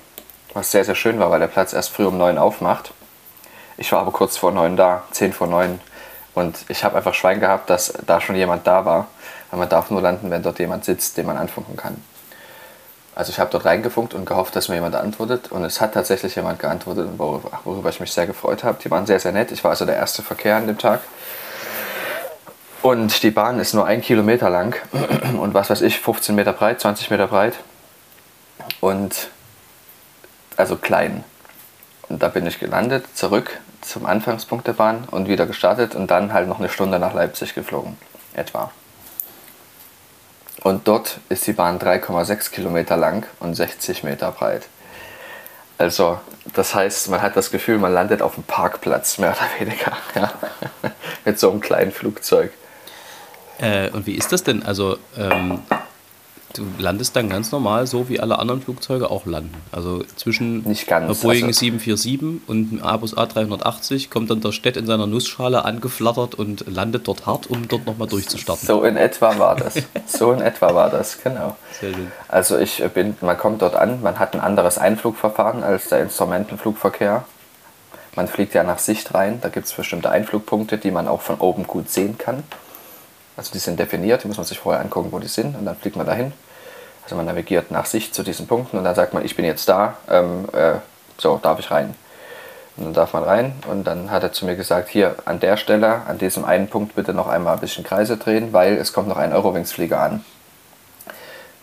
[0.55, 2.93] Was sehr, sehr schön war, weil der Platz erst früh um neun aufmacht.
[3.77, 5.81] Ich war aber kurz vor neun da, zehn vor neun.
[6.35, 9.09] Und ich habe einfach Schwein gehabt, dass da schon jemand da war.
[9.51, 12.03] Weil man darf nur landen, wenn dort jemand sitzt, den man anfunken kann.
[13.15, 15.51] Also ich habe dort reingefunkt und gehofft, dass mir jemand antwortet.
[15.53, 18.79] Und es hat tatsächlich jemand geantwortet, worüber, worüber ich mich sehr gefreut habe.
[18.83, 19.53] Die waren sehr, sehr nett.
[19.53, 21.01] Ich war also der erste Verkehr an dem Tag.
[22.83, 24.77] Und die Bahn ist nur ein Kilometer lang
[25.39, 27.55] und was weiß ich, 15 Meter breit, 20 Meter breit.
[28.81, 29.29] Und
[30.57, 31.25] also klein.
[32.09, 36.33] Und da bin ich gelandet, zurück zum Anfangspunkt der Bahn und wieder gestartet und dann
[36.33, 37.97] halt noch eine Stunde nach Leipzig geflogen.
[38.35, 38.73] Etwa.
[40.63, 44.69] Und dort ist die Bahn 3,6 Kilometer lang und 60 Meter breit.
[45.79, 46.21] Also,
[46.53, 49.93] das heißt, man hat das Gefühl, man landet auf dem Parkplatz, mehr oder weniger.
[50.15, 50.33] Ja.
[51.25, 52.53] Mit so einem kleinen Flugzeug.
[53.63, 54.63] Äh, und wie ist das denn?
[54.65, 55.61] Also, ähm,
[56.57, 59.55] du landest dann ganz normal, so wie alle anderen Flugzeuge auch landen.
[59.71, 64.77] Also zwischen Nicht ganz, Boeing also 747 und einem Airbus A380 kommt dann der Stett
[64.77, 68.67] in seiner Nussschale angeflattert und landet dort hart, um dort nochmal durchzustarten.
[68.67, 69.75] So in etwa war das.
[70.07, 71.57] So in etwa war das, genau.
[72.29, 77.25] Also ich bin, man kommt dort an, man hat ein anderes Einflugverfahren als der Instrumentenflugverkehr.
[78.15, 81.37] Man fliegt ja nach Sicht rein, da gibt es bestimmte Einflugpunkte, die man auch von
[81.39, 82.43] oben gut sehen kann.
[83.37, 85.77] Also die sind definiert, die muss man sich vorher angucken, wo die sind und dann
[85.77, 86.33] fliegt man dahin.
[87.05, 89.69] Also man navigiert nach Sicht zu diesen Punkten und dann sagt man, ich bin jetzt
[89.69, 90.75] da, ähm, äh,
[91.19, 91.95] so darf ich rein.
[92.77, 95.57] Und dann darf man rein und dann hat er zu mir gesagt, hier an der
[95.57, 99.09] Stelle, an diesem einen Punkt bitte noch einmal ein bisschen Kreise drehen, weil es kommt
[99.09, 100.25] noch ein Eurowings-Flieger an.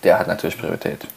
[0.04, 1.08] Der hat natürlich Priorität.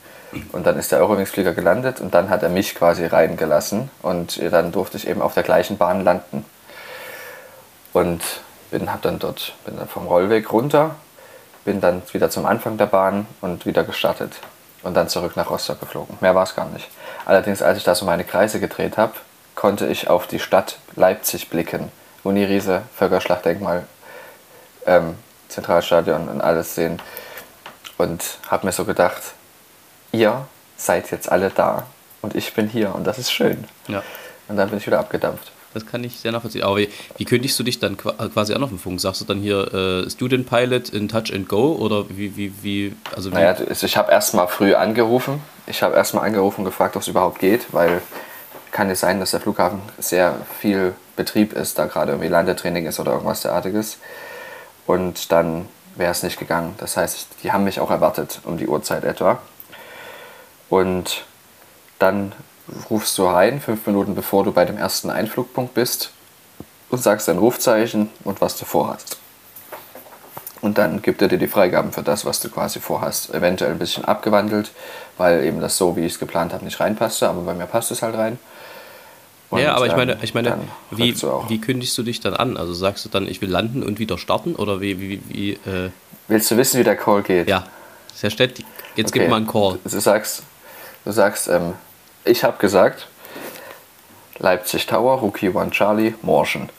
[0.52, 4.72] Und dann ist der Eurowings-Flieger gelandet und dann hat er mich quasi reingelassen und dann
[4.72, 6.46] durfte ich eben auf der gleichen Bahn landen.
[7.92, 8.22] Und
[8.72, 10.96] bin, hab dann dort, bin dann vom Rollweg runter,
[11.64, 14.32] bin dann wieder zum Anfang der Bahn und wieder gestartet
[14.82, 16.16] und dann zurück nach Rostock geflogen.
[16.20, 16.88] Mehr war es gar nicht.
[17.24, 19.12] Allerdings, als ich da so meine Kreise gedreht habe,
[19.54, 21.92] konnte ich auf die Stadt Leipzig blicken.
[22.24, 23.84] Uniriese, Völkerschlachtdenkmal,
[24.86, 25.16] ähm,
[25.48, 27.00] Zentralstadion und alles sehen.
[27.98, 29.22] Und habe mir so gedacht,
[30.10, 31.84] ihr seid jetzt alle da
[32.22, 33.64] und ich bin hier und das ist schön.
[33.86, 34.02] Ja.
[34.48, 35.52] Und dann bin ich wieder abgedampft.
[35.74, 36.62] Das kann ich sehr nachvollziehen.
[36.62, 39.00] Aber wie, wie kündigst du dich dann quasi an auf dem Funk?
[39.00, 42.94] Sagst du dann hier äh, Student Pilot in Touch and Go oder wie, wie, wie
[43.14, 43.34] also wie?
[43.34, 45.40] Naja, ich habe erstmal früh angerufen.
[45.66, 48.02] Ich habe erstmal angerufen und gefragt, ob es überhaupt geht, weil
[48.72, 52.98] kann es sein, dass der Flughafen sehr viel Betrieb ist, da gerade irgendwie Landetraining ist
[52.98, 53.98] oder irgendwas derartiges.
[54.86, 56.74] Und dann wäre es nicht gegangen.
[56.78, 59.38] Das heißt, die haben mich auch erwartet um die Uhrzeit etwa.
[60.70, 61.24] Und
[61.98, 62.32] dann
[62.90, 66.10] rufst du rein, fünf Minuten bevor du bei dem ersten Einflugpunkt bist
[66.90, 69.16] und sagst dein Rufzeichen und was du vorhast.
[70.60, 73.34] Und dann gibt er dir die Freigaben für das, was du quasi vorhast.
[73.34, 74.70] Eventuell ein bisschen abgewandelt,
[75.18, 77.90] weil eben das so, wie ich es geplant habe, nicht reinpasste, aber bei mir passt
[77.90, 78.38] es halt rein.
[79.50, 80.56] Und, ja, aber ich meine, ich meine
[80.90, 82.56] wie, wie kündigst du dich dann an?
[82.56, 84.54] Also sagst du dann, ich will landen und wieder starten?
[84.54, 84.98] Oder wie.
[84.98, 85.90] wie, wie äh
[86.28, 87.48] Willst du wissen, wie der Call geht?
[87.48, 87.64] Ja,
[88.14, 88.64] sehr steht.
[88.94, 89.18] Jetzt okay.
[89.18, 89.78] gib mal einen Call.
[89.84, 90.42] Du sagst,
[91.04, 91.74] du sagst ähm,
[92.24, 93.08] ich habe gesagt,
[94.38, 96.68] Leipzig Tower, Rookie One Charlie, Morschen.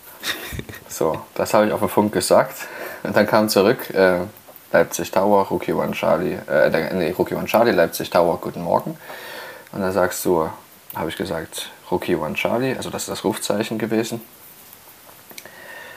[0.88, 2.68] So, das habe ich auf dem Funk gesagt.
[3.02, 4.20] Und dann kam zurück, äh,
[4.72, 8.96] Leipzig Tower, Rookie One Charlie, äh, nee, Rookie One Charlie, Leipzig Tower, guten Morgen.
[9.72, 10.48] Und dann sagst du,
[10.96, 14.22] habe ich gesagt, Rookie One Charlie, also das ist das Rufzeichen gewesen.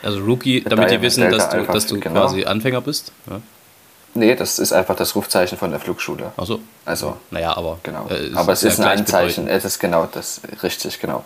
[0.02, 2.22] Also Rookie, damit die wissen, dass du, dass du genau.
[2.22, 3.12] quasi Anfänger bist.
[3.28, 3.42] Ja.
[4.16, 6.32] Nee, das ist einfach das Rufzeichen von der Flugschule.
[6.36, 6.60] Ach so.
[6.84, 7.78] Also, naja, aber.
[7.82, 8.08] Genau.
[8.08, 9.46] Äh, aber es ist, ein Anzeichen.
[9.46, 11.24] Es ist genau das, richtig, genau.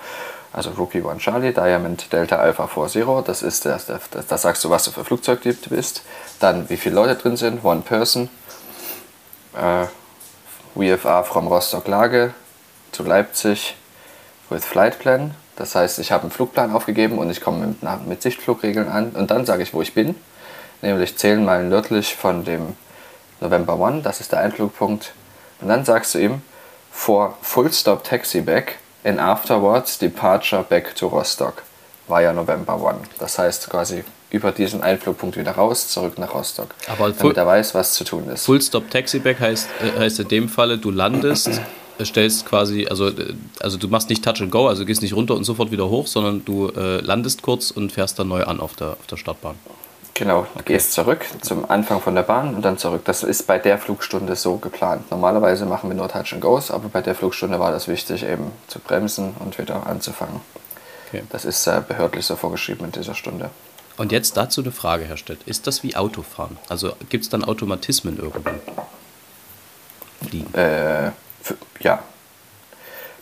[0.53, 4.65] Also Rookie One Charlie, Diamond Delta Alpha 40, das ist das, das, das, das sagst
[4.65, 6.03] du, was du für Flugzeugtyp bist.
[6.41, 8.29] Dann wie viele Leute drin sind, One Person.
[9.55, 9.87] Äh,
[10.75, 12.35] VFA from Rostock Lage
[12.91, 13.77] zu Leipzig
[14.49, 15.35] with Flight Plan.
[15.55, 19.31] Das heißt, ich habe einen Flugplan aufgegeben und ich komme mit, mit Sichtflugregeln an und
[19.31, 20.17] dann sage ich, wo ich bin
[20.83, 22.77] nämlich 10 Meilen nördlich von dem
[23.41, 25.13] November One, das ist der Einflugpunkt.
[25.61, 26.43] Und dann sagst du ihm,
[26.91, 31.63] for full stop taxi back and afterwards departure back to Rostock
[32.09, 32.99] via November One.
[33.19, 36.75] Das heißt quasi über diesen Einflugpunkt wieder raus, zurück nach Rostock.
[36.87, 38.45] Aber damit er weiß, was zu tun ist.
[38.45, 41.51] Full Stop Taxi Back heißt, äh, heißt in dem Falle, du landest,
[42.05, 45.35] stellst quasi, also, äh, also du machst nicht Touch and Go, also gehst nicht runter
[45.35, 48.75] und sofort wieder hoch, sondern du äh, landest kurz und fährst dann neu an auf
[48.75, 49.57] der, auf der Startbahn.
[50.21, 53.07] Genau, du gehst zurück zum Anfang von der Bahn und dann zurück.
[53.07, 55.11] Das ist bei der Flugstunde so geplant.
[55.11, 58.53] Normalerweise machen wir nur Touch and Goes, aber bei der Flugstunde war das wichtig, eben
[58.67, 60.43] zu bremsen und wieder anzufangen.
[61.09, 61.23] Okay.
[61.31, 63.49] Das ist äh, behördlich so vorgeschrieben in dieser Stunde.
[63.97, 65.43] Und jetzt dazu eine Frage, Herr Stett.
[65.45, 66.59] Ist das wie Autofahren?
[66.69, 68.51] Also gibt es dann Automatismen irgendwo?
[70.53, 71.13] Äh,
[71.81, 72.03] ja,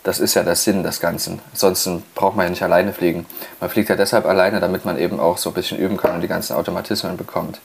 [0.03, 1.41] das ist ja der Sinn des Ganzen.
[1.51, 3.25] Ansonsten braucht man ja nicht alleine fliegen.
[3.59, 6.21] Man fliegt ja deshalb alleine, damit man eben auch so ein bisschen üben kann und
[6.21, 7.59] die ganzen Automatismen bekommt.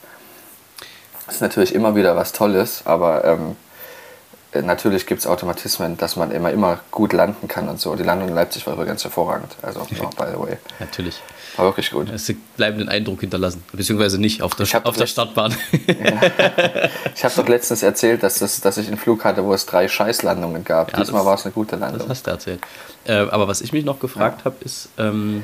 [1.25, 3.55] Das ist natürlich immer wieder was Tolles, aber ähm,
[4.61, 7.95] natürlich gibt es Automatismen, dass man immer, immer gut landen kann und so.
[7.95, 9.55] Die Landung in Leipzig war übrigens hervorragend.
[9.61, 10.57] Also, no, by the way.
[10.79, 11.21] Natürlich.
[11.57, 12.11] War wirklich gut.
[12.11, 15.55] Hast du bleibenden Eindruck hinterlassen, beziehungsweise nicht auf der, auf der Startbahn.
[15.87, 16.89] Ja.
[17.13, 19.87] Ich habe doch letztens erzählt, dass, das, dass ich einen Flug hatte, wo es drei
[19.87, 20.91] Scheißlandungen gab.
[20.91, 21.99] Ja, Diesmal war es eine gute Landung.
[21.99, 22.59] Das hast du erzählt.
[23.05, 24.45] Äh, aber was ich mich noch gefragt ja.
[24.45, 25.43] habe, ist, ähm,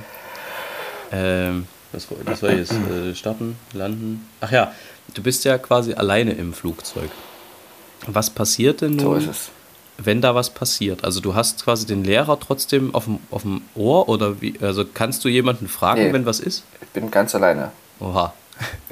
[1.12, 2.72] ähm, was, was war jetzt?
[2.72, 4.28] Äh, starten, landen?
[4.42, 4.74] Ach ja,
[5.14, 7.10] du bist ja quasi alleine im Flugzeug.
[8.08, 9.22] Was passiert denn nun?
[9.22, 9.32] So
[10.06, 11.04] wenn da was passiert?
[11.04, 14.56] Also du hast quasi den Lehrer trotzdem auf dem, auf dem Ohr oder wie?
[14.62, 16.64] Also kannst du jemanden fragen, nee, wenn was ist?
[16.82, 17.72] Ich bin ganz alleine.
[18.00, 18.34] Oha.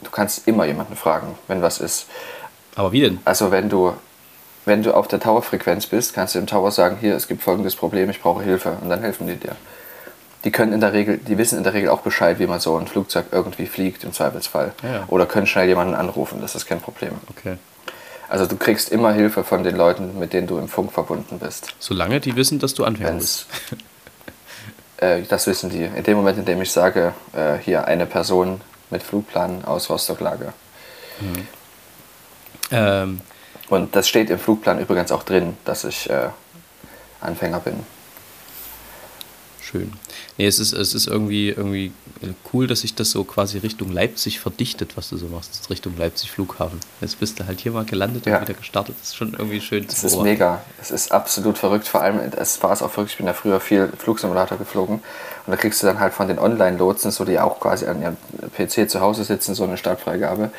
[0.03, 2.07] Du kannst immer jemanden fragen, wenn was ist.
[2.75, 3.19] Aber wie denn?
[3.25, 3.93] Also wenn du,
[4.65, 7.75] wenn du auf der Towerfrequenz bist, kannst du dem Tower sagen, hier, es gibt folgendes
[7.75, 8.77] Problem, ich brauche Hilfe.
[8.81, 9.55] Und dann helfen die dir.
[10.45, 12.77] Die können in der Regel, die wissen in der Regel auch Bescheid, wie man so
[12.77, 14.71] ein Flugzeug irgendwie fliegt, im Zweifelsfall.
[14.81, 15.03] Ja.
[15.07, 17.11] Oder können schnell jemanden anrufen, das ist kein Problem.
[17.29, 17.57] Okay.
[18.29, 21.73] Also du kriegst immer Hilfe von den Leuten, mit denen du im Funk verbunden bist.
[21.79, 23.47] Solange die wissen, dass du Anfänger bist.
[25.01, 25.83] Äh, das wissen die.
[25.83, 30.51] In dem Moment, in dem ich sage, äh, hier eine Person mit Flugplan aus Rostock-Lage.
[31.21, 31.47] Mhm.
[32.71, 33.21] Ähm,
[33.69, 36.27] und das steht im Flugplan übrigens auch drin, dass ich äh,
[37.21, 37.85] Anfänger bin.
[39.69, 39.93] Schön.
[40.37, 41.91] Nee, es ist, es ist irgendwie, irgendwie
[42.53, 46.31] cool, dass sich das so quasi Richtung Leipzig verdichtet, was du so machst, Richtung Leipzig
[46.31, 46.79] Flughafen.
[47.01, 48.41] Jetzt bist du halt hier mal gelandet und ja.
[48.41, 48.95] wieder gestartet.
[48.99, 50.61] Das ist schon irgendwie schön zu Es ist mega.
[50.81, 51.87] Es ist absolut verrückt.
[51.87, 54.95] Vor allem, es war es auch verrückt, ich bin ja früher viel Flugsimulator geflogen
[55.45, 58.17] und da kriegst du dann halt von den Online-Lotsen, so die auch quasi an ihrem
[58.57, 60.51] PC zu Hause sitzen, so eine Startfreigabe.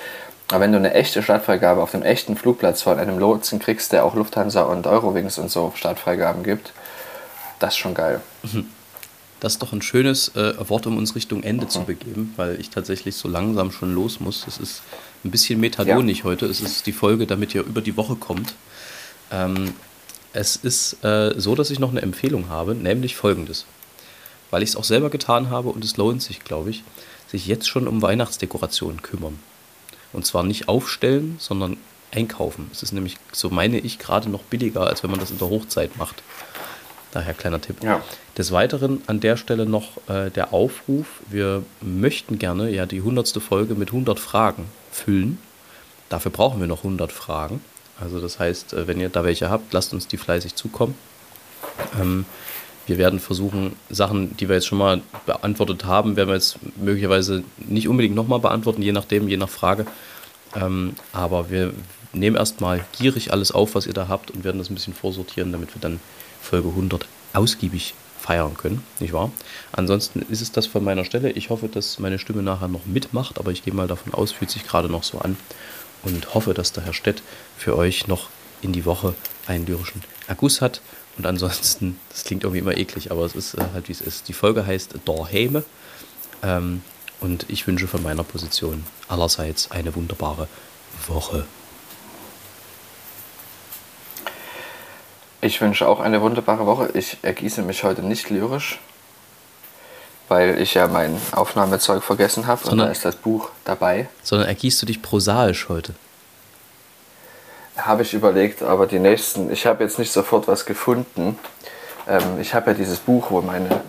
[0.52, 4.04] Aber wenn du eine echte Startfreigabe auf dem echten Flugplatz von einem Lotsen kriegst, der
[4.04, 6.72] auch Lufthansa und Eurowings und so Startfreigaben gibt,
[7.58, 8.20] das ist schon geil.
[8.44, 8.68] Mhm.
[9.40, 11.70] Das ist doch ein schönes äh, Wort, um uns Richtung Ende mhm.
[11.70, 14.46] zu begeben, weil ich tatsächlich so langsam schon los muss.
[14.46, 14.82] Es ist
[15.24, 16.24] ein bisschen metadonig ja.
[16.24, 16.46] heute.
[16.46, 18.54] Es ist die Folge, damit ihr über die Woche kommt.
[19.32, 19.72] Ähm,
[20.32, 23.64] es ist äh, so, dass ich noch eine Empfehlung habe, nämlich folgendes.
[24.50, 26.84] Weil ich es auch selber getan habe und es lohnt sich, glaube ich,
[27.28, 29.38] sich jetzt schon um Weihnachtsdekorationen kümmern.
[30.12, 31.76] Und zwar nicht aufstellen, sondern
[32.12, 32.68] einkaufen.
[32.72, 35.48] Es ist nämlich, so meine ich, gerade noch billiger, als wenn man das in der
[35.48, 36.22] Hochzeit macht.
[37.12, 37.82] Daher kleiner Tipp.
[37.82, 38.02] Ja.
[38.38, 41.06] Des Weiteren an der Stelle noch äh, der Aufruf.
[41.28, 43.28] Wir möchten gerne ja die 100.
[43.42, 45.38] Folge mit 100 Fragen füllen.
[46.08, 47.62] Dafür brauchen wir noch 100 Fragen.
[48.00, 50.94] Also das heißt, äh, wenn ihr da welche habt, lasst uns die fleißig zukommen.
[52.00, 52.24] Ähm,
[52.86, 57.44] wir werden versuchen, Sachen, die wir jetzt schon mal beantwortet haben, werden wir jetzt möglicherweise
[57.58, 59.86] nicht unbedingt nochmal beantworten, je nachdem, je nach Frage.
[60.56, 61.72] Ähm, aber wir
[62.12, 65.52] nehmen erstmal gierig alles auf, was ihr da habt und werden das ein bisschen vorsortieren,
[65.52, 66.00] damit wir dann
[66.40, 69.30] Folge 100 ausgiebig feiern können, nicht wahr?
[69.72, 71.30] Ansonsten ist es das von meiner Stelle.
[71.30, 74.50] Ich hoffe, dass meine Stimme nachher noch mitmacht, aber ich gehe mal davon aus, fühlt
[74.50, 75.36] sich gerade noch so an
[76.02, 77.22] und hoffe, dass der Herr Stett
[77.56, 78.28] für euch noch
[78.62, 79.14] in die Woche
[79.46, 80.82] einen lyrischen Erguss hat
[81.16, 84.28] und ansonsten, das klingt irgendwie immer eklig, aber es ist äh, halt wie es ist.
[84.28, 85.64] Die Folge heißt Dorheime.
[86.42, 86.82] Ähm,
[87.20, 90.48] und ich wünsche von meiner Position allerseits eine wunderbare
[91.06, 91.44] Woche.
[95.42, 96.90] Ich wünsche auch eine wunderbare Woche.
[96.92, 98.78] Ich ergieße mich heute nicht lyrisch,
[100.28, 104.08] weil ich ja mein Aufnahmezeug vergessen habe und da ist das Buch dabei.
[104.22, 105.94] Sondern ergießt du dich prosaisch heute?
[107.78, 111.38] Habe ich überlegt, aber die nächsten, ich habe jetzt nicht sofort was gefunden.
[112.06, 113.80] Ähm, ich habe ja dieses Buch, wo meine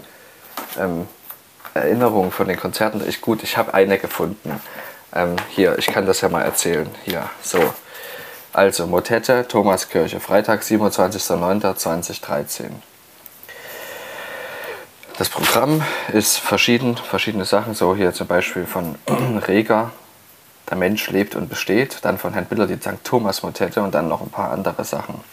[0.79, 1.07] ähm,
[1.73, 4.61] Erinnerungen von den Konzerten, ich gut, ich habe eine gefunden.
[5.13, 6.89] Ähm, hier, ich kann das ja mal erzählen.
[7.03, 7.59] Hier, so.
[8.53, 12.71] Also, Motette, Thomaskirche, Freitag, 27.09.2013.
[15.17, 18.95] Das Programm ist verschieden, verschiedene Sachen, so hier zum Beispiel von
[19.47, 19.91] Reger,
[20.69, 23.01] der Mensch lebt und besteht, dann von Herrn Biller die St.
[23.05, 25.23] Thomas Motette und dann noch ein paar andere Sachen.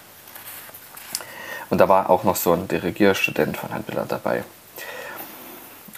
[1.71, 4.45] Und da war auch noch so ein Dirigierstudent von Herrn Biller dabei.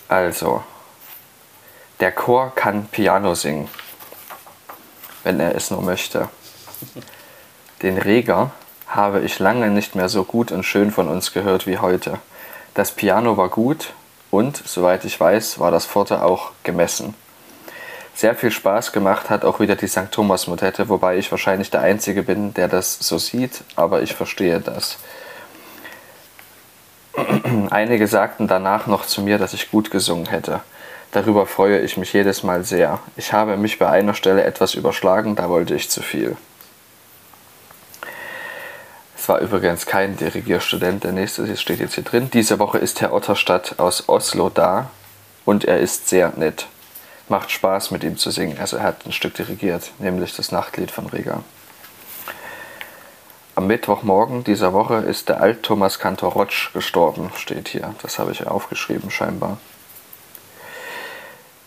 [0.09, 0.65] Also,
[2.01, 3.69] der Chor kann Piano singen,
[5.23, 6.31] wenn er es nur möchte.
[7.83, 8.51] Den Reger
[8.87, 12.19] habe ich lange nicht mehr so gut und schön von uns gehört wie heute.
[12.75, 13.93] Das Piano war gut
[14.31, 17.15] und, soweit ich weiß, war das Pforte auch gemessen.
[18.15, 20.11] Sehr viel Spaß gemacht hat auch wieder die St.
[20.11, 24.61] Thomas Motette, wobei ich wahrscheinlich der Einzige bin, der das so sieht, aber ich verstehe
[24.61, 24.99] das.
[27.71, 30.61] Einige sagten danach noch zu mir, dass ich gut gesungen hätte.
[31.13, 32.99] Darüber freue ich mich jedes Mal sehr.
[33.17, 36.37] Ich habe mich bei einer Stelle etwas überschlagen, da wollte ich zu viel.
[39.31, 42.31] War übrigens kein Dirigierstudent, der nächste steht jetzt hier drin.
[42.33, 44.91] Diese Woche ist Herr Otterstadt aus Oslo da
[45.45, 46.67] und er ist sehr nett
[47.29, 48.59] macht Spaß mit ihm zu singen.
[48.59, 51.45] Also er hat ein Stück dirigiert, nämlich das Nachtlied von Rega.
[53.55, 57.95] Am Mittwochmorgen dieser Woche ist der Alt-Thomas Kantor Rotsch gestorben, steht hier.
[58.03, 59.59] Das habe ich aufgeschrieben scheinbar.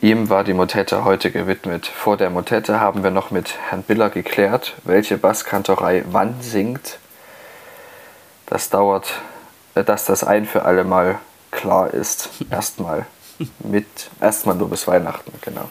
[0.02, 1.88] Ihm war die Motette heute gewidmet.
[1.88, 7.00] Vor der Motette haben wir noch mit Herrn Biller geklärt, welche Basskantorei wann singt.
[8.48, 9.08] Das dauert,
[9.76, 11.20] äh, dass das ein für alle Mal
[11.52, 12.30] klar ist.
[12.52, 13.06] Erstmal
[13.60, 13.88] mit
[14.22, 15.70] erstmal nur bis Weihnachten, genau.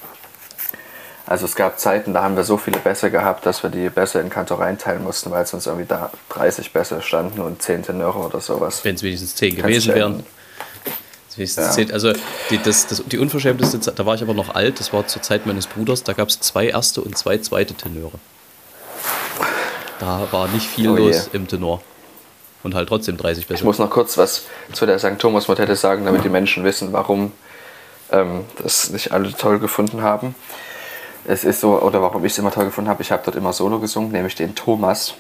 [1.27, 4.19] Also es gab Zeiten, da haben wir so viele Bässe gehabt, dass wir die Bässe
[4.19, 8.19] in Kantoreien teilen mussten, weil es uns irgendwie da 30 Bässe standen und 10 Tenöre
[8.19, 8.85] oder sowas.
[8.85, 10.25] Wenn es wenigstens 10 gewesen wären.
[11.37, 11.57] Ja.
[11.57, 12.13] 10, also
[12.51, 15.23] die, das, das, die unverschämteste Zeit, da war ich aber noch alt, das war zur
[15.23, 18.19] Zeit meines Bruders, da gab es zwei erste und zwei zweite Tenöre.
[19.99, 21.81] Da war nicht viel oh los im Tenor.
[22.63, 23.59] Und halt trotzdem 30 besser.
[23.59, 25.19] Ich muss noch kurz was zu der St.
[25.19, 27.33] Thomas Motette sagen, damit die Menschen wissen, warum
[28.13, 30.35] ähm, das nicht alle toll gefunden haben.
[31.25, 33.53] Es ist so, oder warum ich es immer toll gefunden habe, ich habe dort immer
[33.53, 35.15] Solo gesungen, nämlich den Thomas.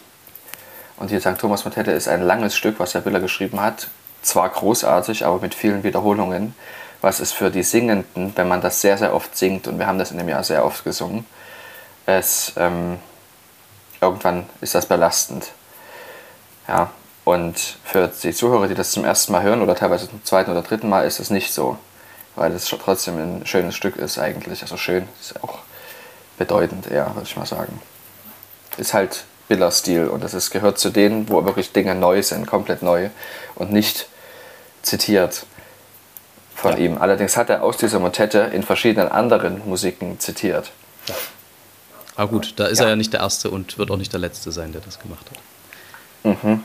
[0.98, 1.38] Und die St.
[1.38, 3.88] Thomas Motette ist ein langes Stück, was Herr Biller geschrieben hat.
[4.22, 6.54] Zwar großartig, aber mit vielen Wiederholungen.
[7.00, 9.98] Was es für die Singenden, wenn man das sehr, sehr oft singt, und wir haben
[9.98, 11.26] das in dem Jahr sehr oft gesungen,
[12.06, 12.98] es ähm,
[14.00, 15.50] irgendwann ist das belastend.
[16.68, 16.90] Ja,
[17.24, 20.62] und für die Zuhörer, die das zum ersten Mal hören oder teilweise zum zweiten oder
[20.62, 21.78] dritten Mal, ist es nicht so,
[22.34, 24.62] weil es trotzdem ein schönes Stück ist eigentlich.
[24.62, 25.60] Also schön ist auch
[26.36, 27.80] bedeutend eher, würde ich mal sagen.
[28.76, 33.10] Ist halt Biller-Stil und es gehört zu denen, wo wirklich Dinge neu sind, komplett neu
[33.54, 34.08] und nicht
[34.82, 35.46] zitiert
[36.56, 36.78] von ja.
[36.78, 36.98] ihm.
[36.98, 40.72] Allerdings hat er aus dieser Motette in verschiedenen anderen Musiken zitiert.
[41.06, 41.14] Ja.
[42.16, 42.86] Aber gut, da ist ja.
[42.86, 45.26] er ja nicht der Erste und wird auch nicht der Letzte sein, der das gemacht
[45.30, 46.42] hat.
[46.42, 46.64] Mhm.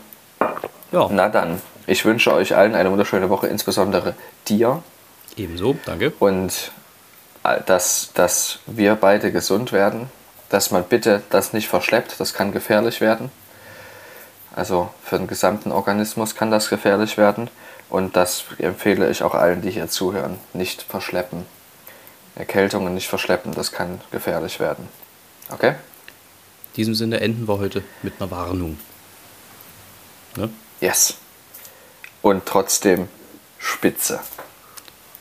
[0.92, 1.08] Ja.
[1.10, 4.14] Na dann, ich wünsche euch allen eine wunderschöne Woche, insbesondere
[4.48, 4.82] dir.
[5.36, 6.12] Ebenso, danke.
[6.18, 6.72] Und
[7.66, 10.10] dass, dass wir beide gesund werden,
[10.48, 13.30] dass man bitte das nicht verschleppt, das kann gefährlich werden.
[14.54, 17.48] Also für den gesamten Organismus kann das gefährlich werden.
[17.90, 20.38] Und das empfehle ich auch allen, die hier zuhören.
[20.52, 21.46] Nicht verschleppen.
[22.34, 24.88] Erkältungen nicht verschleppen, das kann gefährlich werden.
[25.50, 25.70] Okay?
[25.70, 28.78] In diesem Sinne enden wir heute mit einer Warnung.
[30.36, 30.50] Ne?
[30.80, 31.14] Yes.
[32.22, 33.08] Und trotzdem
[33.58, 34.20] spitze.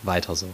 [0.03, 0.47] Weiter so.